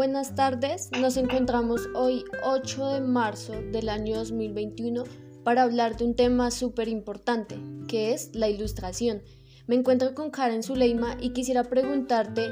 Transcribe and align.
Buenas 0.00 0.34
tardes, 0.34 0.90
nos 0.98 1.18
encontramos 1.18 1.86
hoy 1.94 2.24
8 2.42 2.94
de 2.94 3.00
marzo 3.02 3.52
del 3.52 3.90
año 3.90 4.16
2021 4.16 5.04
para 5.44 5.62
hablar 5.62 5.98
de 5.98 6.06
un 6.06 6.16
tema 6.16 6.50
súper 6.50 6.88
importante, 6.88 7.58
que 7.86 8.14
es 8.14 8.34
la 8.34 8.48
ilustración. 8.48 9.22
Me 9.66 9.74
encuentro 9.74 10.14
con 10.14 10.30
Karen 10.30 10.62
Zuleima 10.62 11.18
y 11.20 11.34
quisiera 11.34 11.64
preguntarte, 11.64 12.48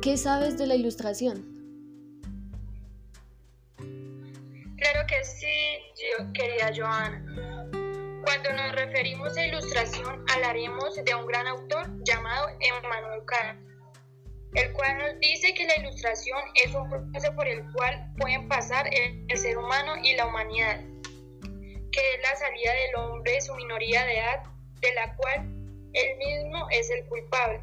¿qué 0.00 0.16
sabes 0.16 0.58
de 0.58 0.68
la 0.68 0.76
ilustración? 0.76 1.44
Claro 4.76 5.06
que 5.08 5.24
sí, 5.24 5.48
yo 5.96 6.32
quería 6.32 6.70
Joana. 6.72 7.20
Cuando 8.22 8.52
nos 8.52 8.72
referimos 8.76 9.36
a 9.36 9.44
ilustración, 9.44 10.24
hablaremos 10.32 10.94
de 11.04 11.14
un 11.16 11.26
gran 11.26 11.48
autor 11.48 11.90
llamado 12.04 12.46
Emmanuel 12.60 13.24
Kant 13.26 13.69
el 14.54 14.72
cual 14.72 14.98
nos 14.98 15.20
dice 15.20 15.54
que 15.54 15.66
la 15.66 15.76
ilustración 15.78 16.38
es 16.64 16.74
un 16.74 16.88
proceso 16.88 17.34
por 17.36 17.46
el 17.46 17.64
cual 17.72 18.12
pueden 18.18 18.48
pasar 18.48 18.88
el, 18.92 19.38
ser 19.38 19.56
humano 19.56 19.94
y 20.02 20.14
la 20.16 20.26
humanidad, 20.26 20.80
que 21.92 22.14
es 22.14 22.22
la 22.22 22.36
salida 22.36 22.72
del 22.72 22.96
hombre 22.96 23.32
de 23.32 23.40
su 23.40 23.54
minoría 23.54 24.04
de 24.04 24.18
edad, 24.18 24.42
de 24.80 24.94
la 24.94 25.14
cual 25.16 25.40
él 25.92 26.16
mismo 26.18 26.66
es 26.70 26.90
el 26.90 27.04
culpable. 27.06 27.60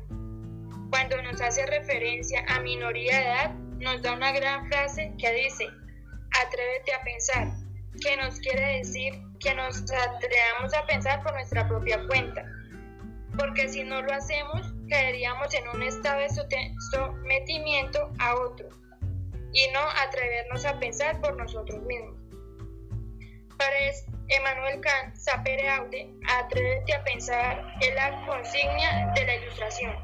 Cuando 0.90 1.22
nos 1.22 1.42
hace 1.42 1.66
referencia 1.66 2.46
a 2.48 2.62
minoría 2.62 3.18
de 3.18 3.24
edad, 3.24 3.52
nos 3.80 4.02
da 4.02 4.14
una 4.14 4.32
gran 4.32 4.68
frase 4.70 5.12
que 5.18 5.32
dice, 5.34 5.68
atrévete 6.42 6.94
a 6.94 7.04
pensar, 7.04 7.48
que 8.02 8.16
nos 8.16 8.40
quiere 8.40 8.78
decir 8.78 9.14
que 9.40 9.54
nos 9.54 9.82
atrevamos 9.92 10.74
a 10.74 10.86
pensar 10.86 11.22
por 11.22 11.34
nuestra 11.34 11.68
propia 11.68 12.06
cuenta, 12.08 12.46
porque 13.38 13.68
si 13.68 13.84
no 13.84 14.02
lo 14.02 14.14
hacemos, 14.14 14.74
caeríamos 14.88 15.54
en 15.54 15.68
un 15.70 15.84
estado 15.84 16.20
de 16.20 16.30
sometimiento 16.92 18.12
a 18.20 18.36
otro 18.36 18.70
y 19.54 19.68
no 19.72 19.80
atrevernos 20.06 20.66
a 20.66 20.80
pensar 20.80 21.20
por 21.22 21.36
nosotros 21.38 21.82
mismos. 21.84 22.16
Para 23.58 23.76
Emmanuel 24.28 24.82
Kant, 24.82 25.16
sapere 25.16 25.70
aude, 25.70 26.10
atrévete 26.28 26.94
a 26.94 27.04
pensar 27.04 27.74
en 27.82 27.96
la 27.96 28.26
consigna 28.26 29.14
de 29.16 29.26
la 29.26 29.36
ilustración. 29.36 29.96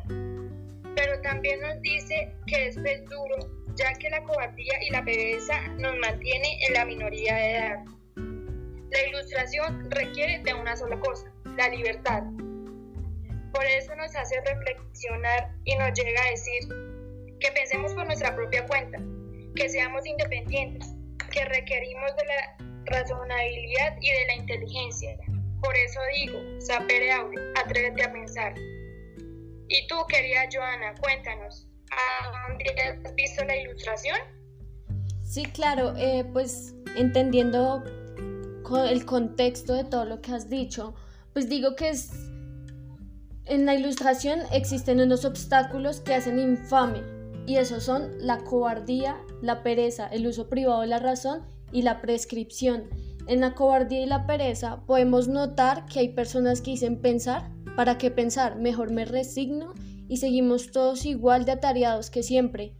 Pero 0.95 1.21
también 1.21 1.59
nos 1.61 1.81
dice 1.81 2.33
que 2.47 2.67
es 2.67 2.75
duro, 2.75 3.35
ya 3.75 3.93
que 3.93 4.09
la 4.09 4.23
cobardía 4.23 4.73
y 4.87 4.91
la 4.91 5.03
pereza 5.03 5.59
nos 5.77 5.95
mantiene 5.97 6.57
en 6.65 6.73
la 6.73 6.85
minoría 6.85 7.35
de 7.35 7.57
edad. 7.57 7.85
La 8.15 9.07
ilustración 9.07 9.91
requiere 9.91 10.39
de 10.39 10.53
una 10.53 10.77
sola 10.77 10.99
cosa, 10.99 11.31
la 11.57 11.67
libertad. 11.69 12.23
Por 13.63 13.71
eso 13.71 13.95
nos 13.95 14.13
hace 14.13 14.41
reflexionar 14.41 15.55
y 15.63 15.73
nos 15.77 15.93
llega 15.93 16.21
a 16.21 16.31
decir 16.31 16.67
que 17.39 17.49
pensemos 17.51 17.93
por 17.93 18.05
nuestra 18.05 18.35
propia 18.35 18.67
cuenta, 18.67 18.99
que 19.55 19.69
seamos 19.69 20.05
independientes, 20.05 20.85
que 21.31 21.45
requerimos 21.45 22.11
de 22.17 22.25
la 22.25 22.57
razonabilidad 22.87 23.95
y 24.01 24.11
de 24.11 24.25
la 24.25 24.35
inteligencia. 24.35 25.17
Por 25.61 25.73
eso 25.77 26.01
digo, 26.13 26.39
sapere 26.59 27.13
aude, 27.13 27.37
atrévete 27.55 28.03
a 28.03 28.11
pensar. 28.11 28.53
Y 29.69 29.87
tú, 29.87 29.95
querida 30.09 30.41
Joana, 30.51 30.93
cuéntanos, 30.95 31.65
¿a 31.91 32.49
dónde 32.49 32.65
has 32.81 33.15
visto 33.15 33.45
la 33.45 33.55
ilustración? 33.55 34.17
Sí, 35.23 35.45
claro, 35.45 35.95
eh, 35.95 36.25
pues 36.33 36.75
entendiendo 36.97 37.81
el 38.89 39.05
contexto 39.05 39.73
de 39.73 39.85
todo 39.85 40.03
lo 40.03 40.21
que 40.21 40.33
has 40.33 40.49
dicho, 40.49 40.93
pues 41.31 41.47
digo 41.47 41.77
que 41.77 41.91
es 41.91 42.11
en 43.45 43.65
la 43.65 43.75
ilustración 43.75 44.39
existen 44.51 45.01
unos 45.01 45.25
obstáculos 45.25 45.99
que 45.99 46.13
hacen 46.13 46.39
infame, 46.39 47.01
y 47.45 47.57
esos 47.57 47.83
son 47.83 48.11
la 48.19 48.37
cobardía, 48.39 49.17
la 49.41 49.63
pereza, 49.63 50.07
el 50.07 50.27
uso 50.27 50.47
privado 50.47 50.81
de 50.81 50.87
la 50.87 50.99
razón 50.99 51.41
y 51.71 51.81
la 51.81 52.01
prescripción. 52.01 52.83
En 53.27 53.41
la 53.41 53.53
cobardía 53.53 54.01
y 54.01 54.05
la 54.05 54.25
pereza 54.25 54.85
podemos 54.85 55.27
notar 55.27 55.85
que 55.85 55.99
hay 55.99 56.09
personas 56.09 56.61
que 56.61 56.71
dicen 56.71 57.01
pensar, 57.01 57.51
¿para 57.75 57.97
qué 57.97 58.11
pensar? 58.11 58.57
Mejor 58.57 58.91
me 58.91 59.05
resigno 59.05 59.73
y 60.07 60.17
seguimos 60.17 60.71
todos 60.71 61.05
igual 61.05 61.45
de 61.45 61.53
atareados 61.53 62.09
que 62.09 62.23
siempre. 62.23 62.75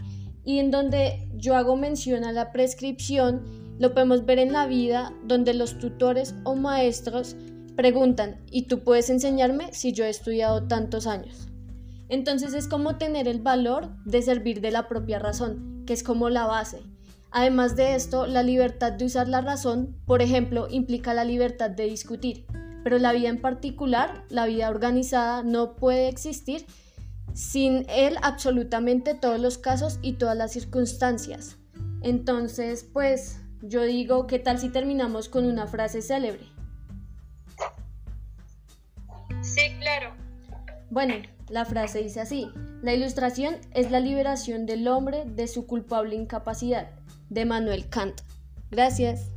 Y 0.46 0.60
en 0.60 0.72
donde 0.72 1.30
yo 1.36 1.56
hago 1.56 1.76
mención 1.76 2.24
a 2.24 2.32
la 2.32 2.52
prescripción, 2.52 3.44
lo 3.80 3.94
podemos 3.94 4.26
ver 4.26 4.40
en 4.40 4.54
la 4.54 4.68
vida 4.68 5.14
donde 5.26 5.54
los 5.54 5.78
tutores 5.80 6.36
o 6.44 6.56
maestros 6.56 7.36
Preguntan, 7.76 8.44
¿y 8.52 8.68
tú 8.68 8.84
puedes 8.84 9.10
enseñarme 9.10 9.74
si 9.74 9.94
yo 9.94 10.06
he 10.06 10.10
estudiado 10.10 10.68
tantos 10.68 11.08
años? 11.08 11.48
Entonces 12.08 12.54
es 12.54 12.68
como 12.68 12.98
tener 12.98 13.28
el 13.28 13.42
valor 13.42 13.90
de 14.06 14.22
servir 14.22 14.62
de 14.62 14.70
la 14.70 14.88
propia 14.88 15.18
razón, 15.18 15.84
que 15.88 15.94
es 15.94 16.04
como 16.04 16.30
la 16.30 16.46
base. 16.46 16.84
Además 17.32 17.76
de 17.76 17.96
esto, 17.96 18.28
la 18.28 18.44
libertad 18.44 18.92
de 18.94 19.06
usar 19.06 19.28
la 19.28 19.42
razón, 19.42 19.98
por 20.06 20.22
ejemplo, 20.22 20.68
implica 20.70 21.16
la 21.16 21.24
libertad 21.24 21.72
de 21.72 21.86
discutir, 21.86 22.46
pero 22.84 23.00
la 23.00 23.12
vida 23.12 23.30
en 23.30 23.42
particular, 23.42 24.24
la 24.30 24.46
vida 24.46 24.70
organizada, 24.70 25.42
no 25.42 25.76
puede 25.76 26.10
existir 26.10 26.68
sin 27.34 27.86
él 27.90 28.18
absolutamente 28.22 29.16
todos 29.16 29.40
los 29.40 29.58
casos 29.58 29.98
y 30.04 30.14
todas 30.14 30.38
las 30.38 30.52
circunstancias. 30.52 31.58
Entonces, 32.04 32.84
pues 32.84 33.40
yo 33.64 33.82
digo, 33.82 34.28
¿qué 34.28 34.38
tal 34.38 34.60
si 34.60 34.70
terminamos 34.70 35.30
con 35.30 35.46
una 35.46 35.66
frase 35.66 36.04
célebre? 36.04 36.54
Bueno, 40.94 41.16
la 41.50 41.66
frase 41.66 42.04
dice 42.04 42.22
así, 42.22 42.52
la 42.84 42.94
ilustración 42.94 43.56
es 43.72 43.90
la 43.90 44.00
liberación 44.00 44.68
del 44.68 44.88
hombre 44.88 45.24
de 45.26 45.48
su 45.48 45.66
culpable 45.66 46.14
incapacidad, 46.14 46.92
de 47.32 47.46
Manuel 47.46 47.90
Kant. 47.90 48.22
Gracias. 48.70 49.33